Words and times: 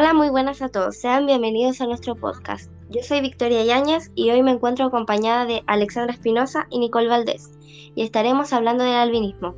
Hola, 0.00 0.14
muy 0.14 0.30
buenas 0.30 0.62
a 0.62 0.70
todos. 0.70 0.96
Sean 0.96 1.26
bienvenidos 1.26 1.82
a 1.82 1.86
nuestro 1.86 2.16
podcast. 2.16 2.72
Yo 2.88 3.02
soy 3.02 3.20
Victoria 3.20 3.62
Yáñez 3.66 4.10
y 4.14 4.30
hoy 4.30 4.42
me 4.42 4.50
encuentro 4.50 4.86
acompañada 4.86 5.44
de 5.44 5.62
Alexandra 5.66 6.14
Espinosa 6.14 6.66
y 6.70 6.78
Nicole 6.78 7.06
Valdés 7.06 7.50
y 7.94 8.00
estaremos 8.02 8.54
hablando 8.54 8.82
del 8.82 8.94
albinismo. 8.94 9.54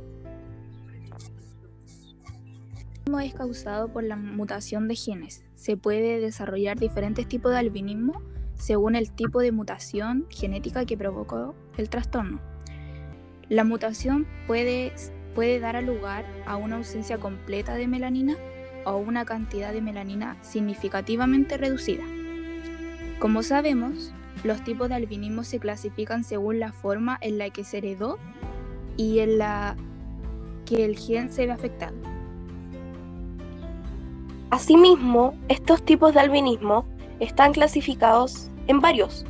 El 3.05 3.13
albinismo 3.13 3.19
es 3.21 3.33
causado 3.33 3.87
por 3.87 4.03
la 4.03 4.17
mutación 4.17 4.89
de 4.89 4.95
genes. 4.95 5.45
Se 5.55 5.77
puede 5.77 6.19
desarrollar 6.19 6.77
diferentes 6.77 7.25
tipos 7.25 7.53
de 7.53 7.59
albinismo 7.59 8.21
según 8.55 8.97
el 8.97 9.11
tipo 9.11 9.39
de 9.39 9.53
mutación 9.53 10.25
genética 10.29 10.83
que 10.83 10.97
provocó 10.97 11.55
el 11.77 11.89
trastorno. 11.89 12.41
La 13.47 13.63
mutación 13.63 14.27
puede, 14.45 14.91
puede 15.35 15.61
dar 15.61 15.81
lugar 15.83 16.25
a 16.45 16.57
una 16.57 16.75
ausencia 16.75 17.17
completa 17.17 17.75
de 17.75 17.87
melanina 17.87 18.35
o 18.85 18.97
una 18.97 19.25
cantidad 19.25 19.71
de 19.73 19.81
melanina 19.81 20.37
significativamente 20.41 21.57
reducida. 21.57 22.03
Como 23.19 23.43
sabemos, 23.43 24.13
los 24.43 24.63
tipos 24.63 24.89
de 24.89 24.95
albinismo 24.95 25.43
se 25.43 25.59
clasifican 25.59 26.23
según 26.23 26.59
la 26.59 26.71
forma 26.71 27.17
en 27.21 27.37
la 27.37 27.49
que 27.49 27.63
se 27.63 27.77
heredó 27.77 28.17
y 28.97 29.19
en 29.19 29.37
la 29.37 29.75
que 30.65 30.85
el 30.85 30.97
gen 30.97 31.31
se 31.31 31.45
ve 31.45 31.51
afectado. 31.51 31.95
Asimismo, 34.49 35.33
estos 35.49 35.83
tipos 35.83 36.13
de 36.13 36.19
albinismo 36.19 36.85
están 37.19 37.53
clasificados 37.53 38.49
en 38.67 38.81
varios, 38.81 39.25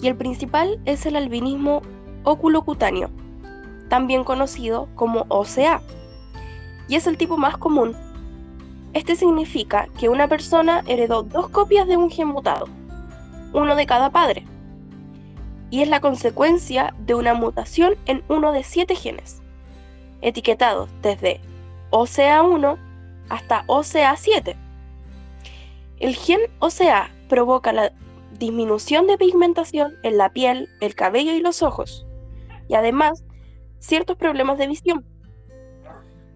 y 0.00 0.08
el 0.08 0.16
principal 0.16 0.80
es 0.86 1.04
el 1.04 1.16
albinismo 1.16 1.82
oculocutáneo, 2.24 3.10
también 3.88 4.24
conocido 4.24 4.88
como 4.94 5.26
OCA, 5.28 5.82
y 6.88 6.94
es 6.94 7.06
el 7.06 7.18
tipo 7.18 7.36
más 7.36 7.56
común. 7.58 7.94
Este 8.92 9.14
significa 9.14 9.88
que 9.98 10.08
una 10.08 10.26
persona 10.26 10.82
heredó 10.86 11.22
dos 11.22 11.48
copias 11.48 11.86
de 11.86 11.96
un 11.96 12.10
gen 12.10 12.28
mutado, 12.28 12.68
uno 13.52 13.76
de 13.76 13.86
cada 13.86 14.10
padre, 14.10 14.44
y 15.70 15.82
es 15.82 15.88
la 15.88 16.00
consecuencia 16.00 16.92
de 16.98 17.14
una 17.14 17.34
mutación 17.34 17.94
en 18.06 18.24
uno 18.28 18.50
de 18.50 18.64
siete 18.64 18.96
genes, 18.96 19.40
etiquetados 20.22 20.90
desde 21.02 21.40
OCA1 21.90 22.78
hasta 23.28 23.64
OCA7. 23.66 24.56
El 26.00 26.16
gen 26.16 26.40
OCA 26.58 27.10
provoca 27.28 27.72
la 27.72 27.92
disminución 28.38 29.06
de 29.06 29.18
pigmentación 29.18 29.94
en 30.02 30.18
la 30.18 30.30
piel, 30.30 30.68
el 30.80 30.96
cabello 30.96 31.32
y 31.32 31.40
los 31.40 31.62
ojos, 31.62 32.06
y 32.68 32.74
además 32.74 33.22
ciertos 33.78 34.16
problemas 34.16 34.58
de 34.58 34.66
visión. 34.66 35.04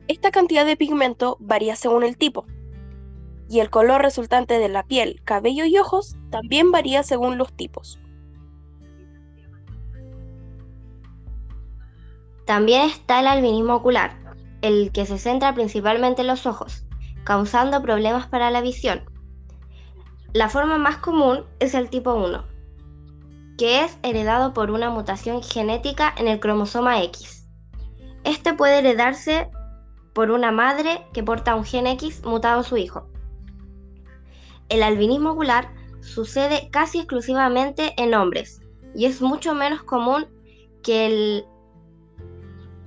Esta 0.07 0.31
cantidad 0.31 0.67
de 0.67 0.77
pigmento 0.77 1.37
varía 1.41 1.77
según 1.77 2.05
el 2.05 2.17
tipo, 2.17 2.47
y 3.49 3.61
el 3.61 3.71
color 3.71 4.03
resultante 4.03 4.59
de 4.59 4.69
la 4.69 4.85
piel, 4.85 5.21
cabello 5.25 5.65
y 5.65 5.79
ojos 5.79 6.17
también 6.31 6.71
varía 6.71 7.03
según 7.03 7.39
los 7.39 7.53
tipos. 7.53 7.99
También 12.47 12.83
está 12.83 13.21
el 13.21 13.27
albinismo 13.27 13.75
ocular, 13.75 14.19
el 14.61 14.93
que 14.93 15.07
se 15.07 15.19
centra 15.19 15.55
principalmente 15.55 16.23
en 16.23 16.27
los 16.27 16.47
ojos, 16.47 16.85
causando 17.25 17.81
problemas 17.81 18.27
para 18.27 18.51
la 18.51 18.61
visión. 18.61 19.03
La 20.35 20.49
forma 20.49 20.77
más 20.77 20.99
común 20.99 21.45
es 21.61 21.75
el 21.75 21.89
tipo 21.89 22.13
1, 22.13 22.45
que 23.57 23.85
es 23.85 23.99
heredado 24.03 24.53
por 24.53 24.71
una 24.71 24.91
mutación 24.91 25.43
genética 25.43 26.13
en 26.19 26.29
el 26.29 26.41
cromosoma 26.41 27.03
X. 27.05 27.47
Este 28.25 28.53
puede 28.53 28.79
heredarse 28.79 29.51
por 30.15 30.31
una 30.31 30.53
madre 30.53 31.05
que 31.13 31.23
porta 31.23 31.55
un 31.55 31.65
gen 31.65 31.87
X 31.87 32.25
mutado 32.25 32.59
en 32.61 32.65
su 32.65 32.77
hijo. 32.77 33.07
El 34.69 34.83
albinismo 34.83 35.33
ocular 35.33 35.69
sucede 36.01 36.69
casi 36.71 36.99
exclusivamente 36.99 37.95
en 38.01 38.15
hombres 38.15 38.63
y 38.95 39.07
es 39.07 39.21
mucho 39.21 39.55
menos 39.55 39.83
común 39.83 40.27
que 40.83 41.07
el 41.07 41.45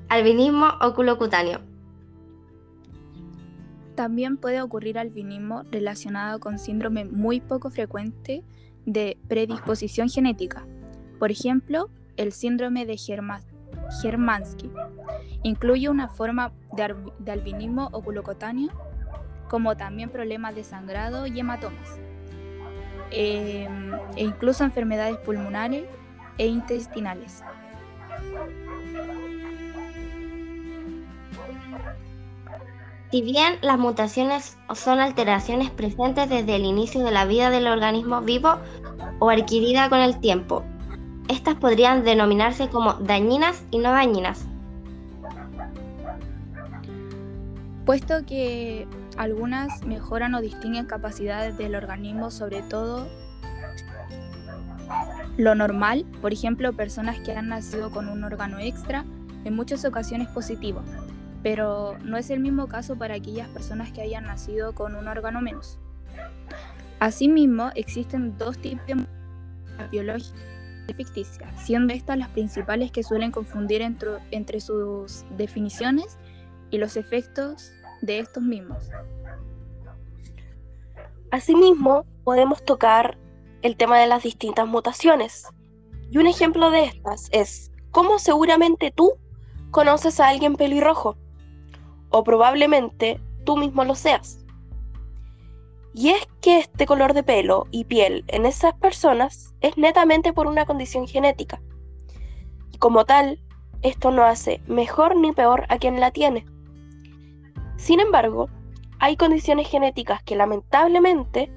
albinismo 0.10 0.68
oculocutáneo. 0.82 1.62
También 3.96 4.38
puede 4.38 4.62
ocurrir 4.62 5.00
albinismo 5.00 5.64
relacionado 5.72 6.40
con 6.40 6.60
síndrome 6.60 7.06
muy 7.06 7.42
poco 7.42 7.72
frecuente 7.72 8.44
de 8.86 9.18
predisposición 9.28 10.08
genética. 10.08 10.66
Por 11.20 11.32
ejemplo, 11.32 11.90
el 12.16 12.32
síndrome 12.32 12.86
de 12.86 12.98
Germansky. 12.98 14.72
Incluye 15.44 15.90
una 15.90 16.10
forma 16.10 16.52
de, 16.74 17.32
albinismo 17.32 17.90
oculocutáneo, 17.92 18.70
como 19.50 19.78
también 19.78 20.10
problemas 20.10 20.56
de 20.56 20.64
sangrado 20.64 21.26
y 21.28 21.40
hematomas, 21.40 22.00
em, 23.12 23.94
e 24.16 24.24
incluso 24.24 24.64
enfermedades 24.64 25.18
pulmonares 25.18 25.86
e 26.38 26.48
intestinales. 26.48 27.44
Si 33.10 33.22
bien 33.22 33.58
las 33.62 33.80
mutaciones 33.80 34.58
son 34.74 35.00
alteraciones 35.00 35.72
presentes 35.72 36.30
desde 36.30 36.58
el 36.58 36.66
inicio 36.66 37.04
de 37.04 37.12
la 37.12 37.26
vida 37.26 37.50
del 37.50 37.68
organismo 37.68 38.22
vivo 38.22 38.58
o 39.20 39.30
adquirida 39.30 39.88
con 39.88 40.00
el 40.00 40.20
tiempo, 40.20 40.64
estas 41.30 41.56
podrían 41.56 42.04
denominarse 42.04 42.68
como 42.70 42.94
dañinas 42.96 43.64
y 43.72 43.78
no 43.78 43.92
dañinas. 43.92 44.46
Puesto 47.88 48.26
que 48.26 48.86
algunas 49.16 49.86
mejoran 49.86 50.36
o 50.36 50.42
distinguen 50.42 50.88
capacidades 50.88 51.58
del 51.58 51.74
organismo, 51.74 52.32
sobre 52.32 52.62
todo 52.62 53.08
lo 55.38 55.56
normal, 55.56 56.06
por 56.22 56.34
ejemplo, 56.34 56.74
personas 56.74 57.18
que 57.22 57.32
han 57.32 57.48
nacido 57.48 57.90
con 57.92 58.10
un 58.10 58.26
órgano 58.26 58.60
extra, 58.60 59.06
en 59.46 59.56
muchas 59.56 59.86
ocasiones 59.86 60.28
positivo, 60.28 60.82
pero 61.44 61.98
no 62.04 62.18
es 62.18 62.30
el 62.30 62.42
mismo 62.42 62.68
caso 62.68 62.98
para 62.98 63.16
aquellas 63.16 63.48
personas 63.48 63.90
que 63.94 64.02
hayan 64.02 64.26
nacido 64.26 64.76
con 64.76 64.94
un 64.94 65.08
órgano 65.08 65.40
menos. 65.40 65.80
Asimismo, 67.00 67.72
existen 67.74 68.38
dos 68.38 68.58
tipos 68.58 68.86
de 68.86 69.88
biológicas 69.90 70.34
ficticias, 70.94 71.50
siendo 71.64 71.94
estas 71.94 72.18
las 72.18 72.28
principales 72.32 72.92
que 72.92 73.04
suelen 73.04 73.32
confundir 73.32 73.82
entre, 73.82 74.10
entre 74.32 74.60
sus 74.60 75.24
definiciones 75.38 76.18
y 76.72 76.78
los 76.78 76.98
efectos 76.98 77.72
de 78.02 78.20
estos 78.20 78.44
mismos. 78.44 78.90
Asimismo, 81.32 82.06
podemos 82.24 82.64
tocar 82.64 83.18
el 83.62 83.76
tema 83.76 84.00
de 84.00 84.08
las 84.08 84.24
distintas 84.24 84.68
mutaciones. 84.68 85.48
Y 86.10 86.18
un 86.18 86.28
ejemplo 86.28 86.72
de 86.72 86.86
estas 86.86 87.30
es 87.32 87.72
cómo 87.92 88.20
seguramente 88.20 88.92
tú 88.92 89.18
conoces 89.72 90.20
a 90.20 90.30
alguien 90.30 90.56
pelirrojo 90.56 91.18
o 92.10 92.24
probablemente 92.24 93.20
tú 93.44 93.58
mismo 93.58 93.84
lo 93.84 93.96
seas. 93.96 94.46
Y 95.94 96.10
es 96.10 96.28
que 96.42 96.60
este 96.60 96.86
color 96.86 97.14
de 97.14 97.24
pelo 97.24 97.66
y 97.72 97.86
piel 97.86 98.24
en 98.28 98.46
esas 98.46 98.74
personas 98.76 99.56
es 99.62 99.78
netamente 99.78 100.32
por 100.32 100.48
una 100.48 100.66
condición 100.66 101.08
genética. 101.08 101.62
Y 102.72 102.78
como 102.78 103.04
tal, 103.06 103.40
esto 103.82 104.12
no 104.12 104.24
hace 104.24 104.62
mejor 104.68 105.16
ni 105.16 105.32
peor 105.32 105.66
a 105.70 105.78
quien 105.78 106.00
la 106.00 106.12
tiene. 106.12 106.46
Sin 107.78 108.00
embargo, 108.00 108.50
hay 109.00 109.16
condiciones 109.16 109.70
genéticas 109.70 110.22
que 110.24 110.36
lamentablemente 110.36 111.52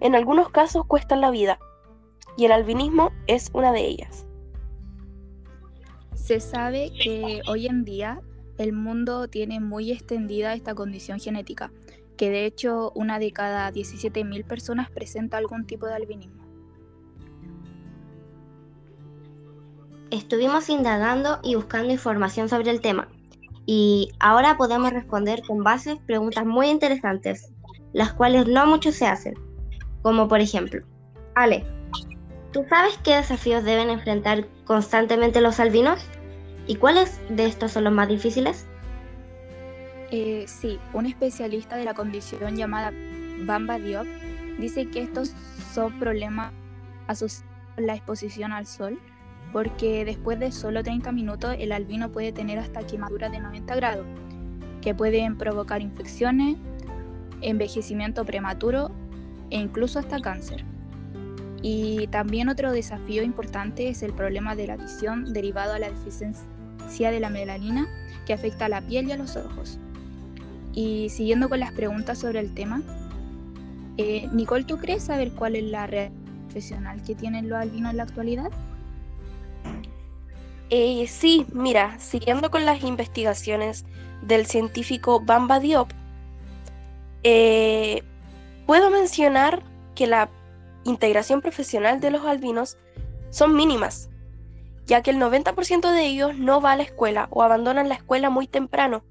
en 0.00 0.14
algunos 0.14 0.50
casos 0.50 0.84
cuestan 0.86 1.20
la 1.20 1.30
vida, 1.30 1.58
y 2.36 2.44
el 2.44 2.52
albinismo 2.52 3.10
es 3.26 3.50
una 3.52 3.72
de 3.72 3.86
ellas. 3.86 4.26
Se 6.14 6.40
sabe 6.40 6.92
que 7.02 7.42
hoy 7.48 7.66
en 7.66 7.84
día 7.84 8.20
el 8.58 8.72
mundo 8.72 9.28
tiene 9.28 9.60
muy 9.60 9.92
extendida 9.92 10.54
esta 10.54 10.74
condición 10.74 11.20
genética, 11.20 11.72
que 12.16 12.30
de 12.30 12.46
hecho 12.46 12.92
una 12.94 13.18
de 13.18 13.32
cada 13.32 13.70
17.000 13.72 14.44
personas 14.44 14.90
presenta 14.90 15.38
algún 15.38 15.66
tipo 15.66 15.86
de 15.86 15.94
albinismo. 15.94 16.42
Estuvimos 20.10 20.68
indagando 20.68 21.40
y 21.42 21.54
buscando 21.54 21.92
información 21.92 22.48
sobre 22.48 22.70
el 22.70 22.80
tema, 22.80 23.08
y 23.66 24.12
ahora 24.18 24.56
podemos 24.56 24.92
responder 24.92 25.42
con 25.46 25.62
bases 25.62 25.98
preguntas 26.06 26.44
muy 26.44 26.68
interesantes, 26.68 27.52
las 27.92 28.12
cuales 28.12 28.46
no 28.48 28.66
muchos 28.66 28.96
se 28.96 29.06
hacen, 29.06 29.34
como 30.02 30.28
por 30.28 30.40
ejemplo, 30.40 30.84
Ale, 31.34 31.64
¿tú 32.52 32.64
sabes 32.68 32.98
qué 33.04 33.16
desafíos 33.16 33.64
deben 33.64 33.90
enfrentar 33.90 34.46
constantemente 34.64 35.40
los 35.40 35.60
albinos? 35.60 36.04
¿Y 36.66 36.76
cuáles 36.76 37.20
de 37.28 37.46
estos 37.46 37.72
son 37.72 37.84
los 37.84 37.92
más 37.92 38.08
difíciles? 38.08 38.66
Eh, 40.10 40.44
sí, 40.46 40.78
un 40.92 41.06
especialista 41.06 41.76
de 41.76 41.84
la 41.84 41.94
condición 41.94 42.56
llamada 42.56 42.92
Bamba 43.44 43.78
Diop 43.78 44.06
dice 44.58 44.88
que 44.88 45.02
estos 45.02 45.34
son 45.72 45.98
problemas 45.98 46.52
asociados 47.06 47.50
a 47.78 47.80
la 47.80 47.94
exposición 47.94 48.52
al 48.52 48.66
sol, 48.66 48.98
porque 49.52 50.04
después 50.04 50.40
de 50.40 50.50
solo 50.50 50.82
30 50.82 51.12
minutos 51.12 51.54
el 51.58 51.72
albino 51.72 52.10
puede 52.10 52.32
tener 52.32 52.58
hasta 52.58 52.86
quemaduras 52.86 53.30
de 53.30 53.40
90 53.40 53.74
grados, 53.76 54.06
que 54.80 54.94
pueden 54.94 55.36
provocar 55.36 55.82
infecciones 55.82 56.56
envejecimiento 57.42 58.24
prematuro 58.24 58.90
e 59.50 59.58
incluso 59.58 59.98
hasta 59.98 60.20
cáncer. 60.20 60.64
Y 61.60 62.06
también 62.08 62.48
otro 62.48 62.72
desafío 62.72 63.22
importante 63.22 63.88
es 63.88 64.02
el 64.02 64.12
problema 64.12 64.56
de 64.56 64.66
la 64.66 64.76
visión 64.76 65.32
derivado 65.32 65.74
a 65.74 65.78
la 65.78 65.90
deficiencia 65.90 67.10
de 67.10 67.20
la 67.20 67.30
melanina 67.30 67.86
que 68.26 68.32
afecta 68.32 68.66
a 68.66 68.68
la 68.68 68.80
piel 68.80 69.08
y 69.08 69.12
a 69.12 69.16
los 69.16 69.36
ojos. 69.36 69.78
Y 70.72 71.10
siguiendo 71.10 71.48
con 71.48 71.60
las 71.60 71.72
preguntas 71.72 72.18
sobre 72.18 72.40
el 72.40 72.54
tema, 72.54 72.82
eh, 73.98 74.28
Nicole, 74.32 74.64
¿tú 74.64 74.78
crees 74.78 75.04
saber 75.04 75.32
cuál 75.32 75.54
es 75.54 75.64
la 75.64 75.86
realidad 75.86 76.16
profesional 76.44 77.02
que 77.02 77.14
tienen 77.14 77.48
los 77.48 77.58
albinos 77.58 77.92
en 77.92 77.96
la 77.96 78.02
actualidad? 78.02 78.50
Eh, 80.74 81.06
sí, 81.06 81.44
mira, 81.52 81.98
siguiendo 82.00 82.50
con 82.50 82.64
las 82.64 82.82
investigaciones 82.82 83.84
del 84.22 84.46
científico 84.46 85.20
Bamba 85.20 85.60
Diop, 85.60 85.90
eh, 87.24 88.02
puedo 88.64 88.88
mencionar 88.88 89.62
que 89.94 90.06
la 90.06 90.30
integración 90.84 91.42
profesional 91.42 92.00
de 92.00 92.10
los 92.10 92.24
albinos 92.24 92.78
son 93.28 93.54
mínimas, 93.54 94.08
ya 94.86 95.02
que 95.02 95.10
el 95.10 95.18
90% 95.18 95.92
de 95.92 96.06
ellos 96.06 96.38
no 96.38 96.62
va 96.62 96.72
a 96.72 96.76
la 96.76 96.84
escuela 96.84 97.28
o 97.30 97.42
abandonan 97.42 97.90
la 97.90 97.96
escuela 97.96 98.30
muy 98.30 98.46
temprano. 98.46 99.04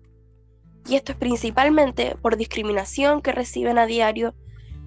Y 0.87 0.95
esto 0.95 1.11
es 1.11 1.17
principalmente 1.19 2.15
por 2.23 2.37
discriminación 2.37 3.21
que 3.21 3.33
reciben 3.33 3.77
a 3.77 3.85
diario, 3.85 4.33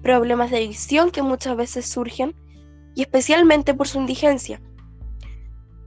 problemas 0.03 0.51
de 0.51 0.67
visión 0.67 1.11
que 1.11 1.21
muchas 1.21 1.55
veces 1.55 1.87
surgen 1.87 2.35
y 2.95 3.03
especialmente 3.03 3.73
por 3.73 3.87
su 3.87 3.97
indigencia. 3.97 4.59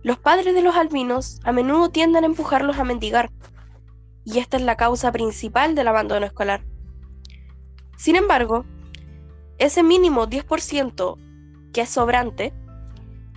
Los 0.09 0.19
padres 0.19 0.55
de 0.55 0.63
los 0.63 0.75
albinos 0.75 1.39
a 1.45 1.53
menudo 1.53 1.91
tienden 1.91 2.25
a 2.25 2.29
empujarlos 2.29 2.79
a 2.79 2.85
mendigar, 2.85 3.31
y 4.25 4.39
esta 4.39 4.57
es 4.57 4.63
la 4.63 4.75
causa 4.75 5.13
principal 5.13 5.75
del 5.75 5.87
abandono 5.87 6.25
escolar. 6.25 6.65
Sin 7.99 8.17
embargo, 8.17 8.65
ese 9.59 9.83
mínimo 9.83 10.27
10% 10.27 11.19
que 11.75 11.83
es 11.83 11.91
sobrante, 11.91 12.55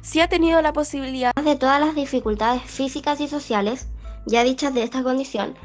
sí 0.02 0.22
ha 0.22 0.30
tenido 0.30 0.62
la 0.62 0.72
posibilidad 0.72 1.34
de 1.36 1.58
todas 1.58 1.82
las 1.82 1.94
dificultades 1.94 2.62
físicas 2.62 3.20
y 3.20 3.28
sociales 3.28 3.90
ya 4.26 4.46
dichas 4.46 4.74
de 4.74 4.84
esta 4.84 5.04
condición, 5.04 5.56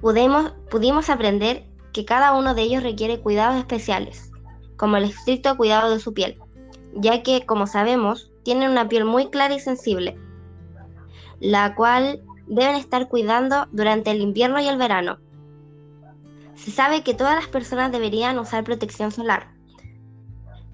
pudimos, 0.00 0.54
pudimos 0.72 1.08
aprender 1.08 1.68
que 1.92 2.04
cada 2.04 2.32
uno 2.32 2.56
de 2.56 2.62
ellos 2.62 2.82
requiere 2.82 3.20
cuidados 3.20 3.58
especiales, 3.58 4.32
como 4.76 4.96
el 4.96 5.04
estricto 5.04 5.56
cuidado 5.56 5.92
de 5.92 6.00
su 6.00 6.12
piel, 6.12 6.36
ya 6.94 7.22
que, 7.22 7.46
como 7.46 7.68
sabemos, 7.68 8.32
tienen 8.44 8.70
una 8.70 8.88
piel 8.88 9.04
muy 9.04 9.30
clara 9.30 9.54
y 9.54 9.60
sensible, 9.60 10.16
la 11.40 11.74
cual 11.74 12.22
deben 12.46 12.76
estar 12.76 13.08
cuidando 13.08 13.66
durante 13.72 14.10
el 14.10 14.20
invierno 14.20 14.60
y 14.60 14.68
el 14.68 14.76
verano. 14.76 15.18
Se 16.54 16.70
sabe 16.70 17.02
que 17.02 17.14
todas 17.14 17.34
las 17.34 17.48
personas 17.48 17.90
deberían 17.90 18.38
usar 18.38 18.62
protección 18.64 19.10
solar, 19.10 19.48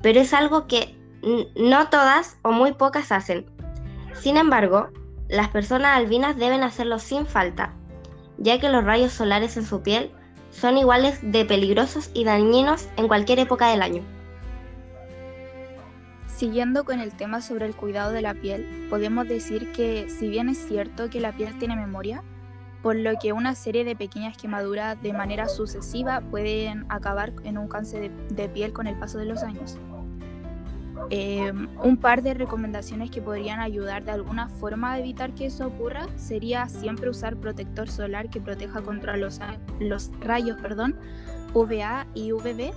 pero 0.02 0.20
es 0.20 0.34
algo 0.34 0.66
que 0.66 0.96
no 1.56 1.88
todas 1.88 2.38
o 2.42 2.52
muy 2.52 2.72
pocas 2.72 3.12
hacen. 3.12 3.46
Sin 4.14 4.36
embargo, 4.36 4.88
las 5.28 5.48
personas 5.48 5.96
albinas 5.96 6.36
deben 6.36 6.62
hacerlo 6.62 6.98
sin 6.98 7.26
falta, 7.26 7.74
ya 8.38 8.58
que 8.58 8.68
los 8.68 8.84
rayos 8.84 9.12
solares 9.12 9.56
en 9.56 9.64
su 9.64 9.82
piel 9.82 10.10
son 10.50 10.76
iguales 10.76 11.18
de 11.22 11.44
peligrosos 11.44 12.10
y 12.14 12.24
dañinos 12.24 12.88
en 12.96 13.06
cualquier 13.06 13.38
época 13.38 13.68
del 13.68 13.82
año. 13.82 14.02
Siguiendo 16.40 16.84
con 16.84 17.00
el 17.00 17.12
tema 17.12 17.42
sobre 17.42 17.66
el 17.66 17.76
cuidado 17.76 18.12
de 18.12 18.22
la 18.22 18.32
piel, 18.32 18.86
podemos 18.88 19.28
decir 19.28 19.72
que 19.72 20.08
si 20.08 20.30
bien 20.30 20.48
es 20.48 20.56
cierto 20.56 21.10
que 21.10 21.20
la 21.20 21.32
piel 21.32 21.58
tiene 21.58 21.76
memoria, 21.76 22.22
por 22.82 22.96
lo 22.96 23.10
que 23.20 23.34
una 23.34 23.54
serie 23.54 23.84
de 23.84 23.94
pequeñas 23.94 24.38
quemaduras 24.38 24.96
de 25.02 25.12
manera 25.12 25.50
sucesiva 25.50 26.22
pueden 26.22 26.86
acabar 26.88 27.34
en 27.44 27.58
un 27.58 27.68
cáncer 27.68 28.10
de, 28.10 28.48
piel 28.48 28.72
con 28.72 28.86
el 28.86 28.98
paso 28.98 29.18
de 29.18 29.26
los 29.26 29.42
años. 29.42 29.76
Em, 31.10 31.68
un 31.84 31.98
par 31.98 32.22
de 32.22 32.32
recomendaciones 32.32 33.10
que 33.10 33.20
podrían 33.20 33.60
ayudar 33.60 34.04
de 34.04 34.12
alguna 34.12 34.48
forma 34.48 34.92
a 34.92 34.98
evitar 34.98 35.34
que 35.34 35.44
eso 35.44 35.66
ocurra 35.66 36.06
sería 36.16 36.70
siempre 36.70 37.10
usar 37.10 37.36
protector 37.36 37.90
solar 37.90 38.30
que 38.30 38.40
proteja 38.40 38.80
contra 38.80 39.18
los, 39.18 39.40
rayos 40.20 40.56
perdón, 40.62 40.96
UVA 41.52 42.06
y 42.14 42.32
UVB 42.32 42.72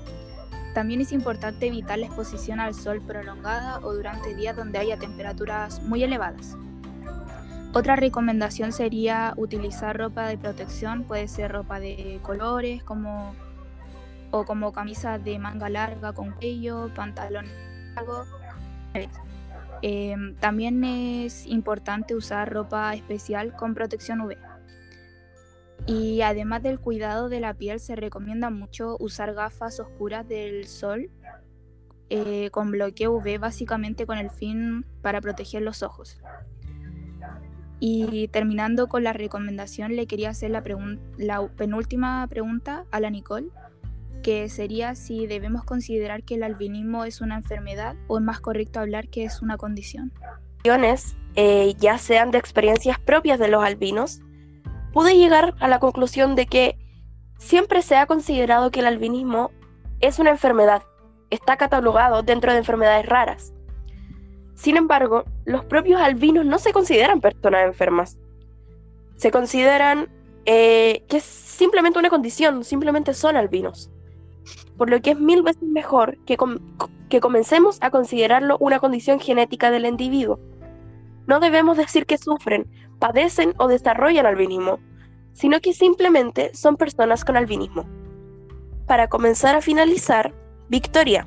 también 0.73 1.01
es 1.01 1.11
importante 1.11 1.67
evitar 1.67 1.99
la 1.99 2.07
exposición 2.07 2.59
al 2.59 2.73
sol 2.73 3.01
prolongada 3.01 3.79
o 3.79 3.93
durante 3.93 4.35
días 4.35 4.55
donde 4.55 4.79
haya 4.79 4.97
temperaturas 4.97 5.81
muy 5.83 6.03
elevadas. 6.03 6.57
Otra 7.73 7.95
recomendación 7.95 8.71
sería 8.71 9.33
utilizar 9.35 9.97
ropa 9.97 10.27
de 10.27 10.37
protección, 10.37 11.03
puede 11.03 11.27
ser 11.27 11.51
ropa 11.51 11.79
de 11.79 12.19
colores 12.21 12.83
como, 12.83 13.33
o 14.29 14.45
como 14.45 14.71
camisa 14.71 15.17
de 15.17 15.39
manga 15.39 15.69
larga 15.69 16.13
con 16.13 16.31
cuello, 16.31 16.91
pantalón 16.95 17.45
largo. 17.95 18.25
Em, 19.81 20.35
también 20.35 20.83
es 20.83 21.45
importante 21.47 22.15
usar 22.15 22.53
ropa 22.53 22.93
especial 22.93 23.55
con 23.55 23.73
protección 23.73 24.21
UV. 24.21 24.37
Y 25.85 26.21
además 26.21 26.63
del 26.63 26.79
cuidado 26.79 27.27
de 27.29 27.39
la 27.39 27.53
piel, 27.53 27.79
se 27.79 27.95
recomienda 27.95 28.49
mucho 28.49 28.95
usar 28.99 29.33
gafas 29.33 29.79
oscuras 29.79 30.27
del 30.27 30.65
sol 30.67 31.09
eh, 32.09 32.49
con 32.51 32.71
bloqueo 32.71 33.11
UV, 33.11 33.39
básicamente 33.39 34.05
con 34.05 34.17
el 34.17 34.29
fin 34.29 34.85
para 35.01 35.19
proteger 35.19 35.61
los 35.61 35.83
ojos. 35.83 36.21
Y 37.79 38.29
terminando 38.29 38.87
con 38.87 39.03
la 39.03 39.11
recomendación, 39.11 39.95
le 39.97 40.07
quería 40.07 40.29
hacer 40.29 40.51
la, 40.51 40.63
penúltima 41.57 42.25
pregunta 42.29 42.85
a 42.91 43.01
la 43.01 43.09
Nicole, 43.09 43.49
que 44.21 44.47
sería 44.47 44.95
si 44.95 45.27
debemos 45.27 45.65
considerar 45.65 46.23
que 46.23 46.35
el 46.35 46.43
albinismo 46.43 47.03
es 47.03 47.19
una 47.19 47.35
enfermedad 47.35 47.97
o 48.07 48.19
es 48.19 48.23
más 48.23 48.39
correcto 48.39 48.79
hablar 48.79 49.09
que 49.09 49.25
es 49.25 49.41
una 49.41 49.57
condición. 49.57 50.13
Eh, 51.35 51.73
ya 51.79 51.97
sean 51.97 52.31
de 52.31 52.37
experiencias 52.37 52.99
propias 52.99 53.39
de 53.39 53.47
los 53.47 53.63
albinos, 53.63 54.21
pude 54.93 55.17
llegar 55.17 55.55
a 55.59 55.67
la 55.67 55.79
conclusión 55.79 56.35
de 56.35 56.45
que 56.45 56.77
siempre 57.39 57.81
se 57.81 57.97
ha 57.97 58.05
considerado 58.05 58.71
que 58.71 58.79
el 58.79 58.85
albinismo 58.85 59.51
es 59.99 60.19
una 60.19 60.29
enfermedad, 60.29 60.83
está 61.29 61.57
catalogado 61.57 62.21
dentro 62.21 62.51
de 62.51 62.59
enfermedades 62.59 63.05
raras. 63.05 63.53
Sin 64.53 64.77
embargo, 64.77 65.25
los 65.45 65.65
propios 65.65 65.99
albinos 65.99 66.45
no 66.45 66.59
se 66.59 66.71
consideran 66.71 67.19
personas 67.19 67.65
enfermas. 67.65 68.17
Se 69.15 69.31
consideran 69.31 70.09
eh, 70.45 71.03
que 71.09 71.17
es 71.17 71.23
simplemente 71.23 71.99
una 71.99 72.09
condición, 72.09 72.63
simplemente 72.63 73.13
son 73.13 73.35
albinos. 73.35 73.89
Por 74.77 74.89
lo 74.89 75.01
que 75.01 75.11
es 75.11 75.19
mil 75.19 75.41
veces 75.41 75.63
mejor 75.63 76.17
que, 76.25 76.37
que 77.09 77.19
comencemos 77.19 77.77
a 77.81 77.89
considerarlo 77.89 78.57
una 78.59 78.79
condición 78.79 79.19
genética 79.19 79.71
del 79.71 79.85
individuo. 79.85 80.39
No 81.25 81.39
debemos 81.39 81.77
decir 81.77 82.05
que 82.05 82.17
sufren, 82.17 82.69
padecen 83.03 83.53
o 83.57 83.67
desarrollan 83.67 84.25
albinismo, 84.25 84.79
sino 85.33 85.59
que 85.59 85.73
simplemente 85.73 86.51
son 86.53 86.77
personas 86.77 87.25
con 87.25 87.35
albinismo. 87.35 87.85
Para 88.87 89.09
comenzar 89.09 89.57
a 89.57 89.61
finalizar, 89.61 90.33
Victoria, 90.69 91.25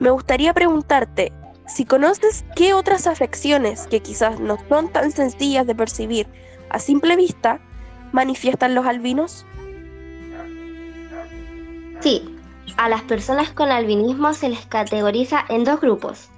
me 0.00 0.10
gustaría 0.10 0.52
preguntarte 0.54 1.32
si 1.68 1.84
conoces 1.84 2.44
qué 2.56 2.74
otras 2.74 3.06
afecciones 3.06 3.86
que 3.86 4.00
quizás 4.00 4.40
no 4.40 4.58
son 4.68 4.88
tan 4.88 5.12
sencillas 5.12 5.68
de 5.68 5.76
percibir 5.76 6.26
a 6.68 6.80
simple 6.80 7.14
vista 7.14 7.60
manifiestan 8.10 8.74
los 8.74 8.84
albinos. 8.84 9.46
Sí, 12.00 12.36
a 12.76 12.88
las 12.88 13.02
personas 13.02 13.52
con 13.52 13.70
albinismo 13.70 14.32
se 14.32 14.48
les 14.48 14.66
categoriza 14.66 15.44
en 15.48 15.62
dos 15.62 15.80
grupos, 15.80 16.28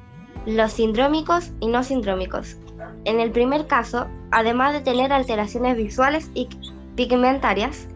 los 0.44 0.74
sindrómicos 0.74 1.50
y 1.60 1.68
no 1.68 1.82
sindrómicos. 1.82 2.59
En 3.04 3.20
el 3.20 3.30
primer 3.30 3.66
caso, 3.66 4.06
además 4.30 4.73
de 4.73 4.80
tener 4.80 5.12
alteraciones 5.12 5.76
visuales 5.76 6.30
y 6.35 6.49
pigmentarias, 6.97 7.88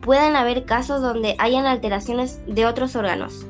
pueden 0.00 0.36
haber 0.36 0.64
casos 0.64 1.00
donde 1.00 1.36
hayan 1.38 1.66
alteraciones 1.66 2.40
de 2.46 2.66
otros 2.66 2.96
órganos. 2.96 3.46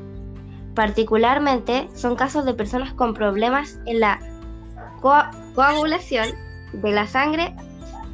Particularmente 0.74 1.88
son 1.94 2.16
casos 2.16 2.44
de 2.44 2.54
personas 2.54 2.92
con 2.94 3.14
problemas 3.14 3.78
en 3.86 4.00
la 4.00 4.20
coagulación 5.54 6.28
de 6.72 6.92
la 6.92 7.06
sangre 7.06 7.54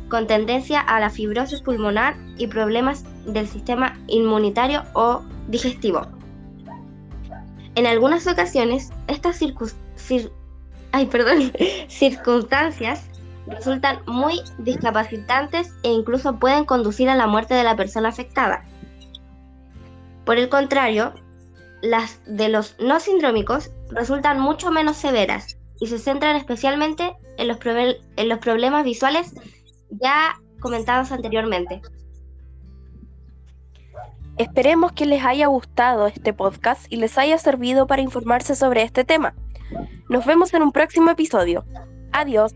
con 0.08 0.26
tendencia 0.26 0.80
a 0.80 1.00
la 1.00 1.10
fibrosis 1.10 1.60
pulmonar 1.60 2.16
y 2.38 2.46
problemas 2.46 3.04
del 3.26 3.46
sistema 3.46 3.98
inmunitario 4.06 4.82
o 4.94 5.22
digestivo. 5.48 6.06
En 7.74 7.86
algunas 7.86 8.26
ocasiones, 8.26 8.90
estas 9.06 9.36
circunstancias 11.88 13.08
resultan 13.46 14.00
muy 14.06 14.40
discapacitantes 14.58 15.74
e 15.82 15.90
incluso 15.90 16.38
pueden 16.38 16.64
conducir 16.64 17.08
a 17.08 17.16
la 17.16 17.26
muerte 17.26 17.54
de 17.54 17.64
la 17.64 17.76
persona 17.76 18.08
afectada. 18.08 18.64
Por 20.24 20.38
el 20.38 20.48
contrario, 20.48 21.14
las 21.80 22.20
de 22.26 22.48
los 22.48 22.76
no 22.78 23.00
sindrómicos 23.00 23.70
resultan 23.90 24.40
mucho 24.40 24.70
menos 24.70 24.96
severas 24.96 25.58
y 25.80 25.86
se 25.86 25.98
centran 25.98 26.36
especialmente 26.36 27.16
en 27.36 27.48
los, 27.48 27.58
en 27.64 28.28
los 28.28 28.38
problemas 28.38 28.84
visuales 28.84 29.34
ya 29.90 30.38
comentados 30.60 31.12
anteriormente. 31.12 31.80
Esperemos 34.36 34.92
que 34.92 35.06
les 35.06 35.24
haya 35.24 35.46
gustado 35.46 36.06
este 36.06 36.32
podcast 36.32 36.86
y 36.92 36.96
les 36.96 37.18
haya 37.18 37.38
servido 37.38 37.86
para 37.86 38.02
informarse 38.02 38.54
sobre 38.54 38.82
este 38.82 39.04
tema. 39.04 39.34
Nos 40.08 40.24
vemos 40.26 40.52
en 40.54 40.62
un 40.62 40.72
próximo 40.72 41.10
episodio. 41.10 41.64
Adiós. 42.12 42.52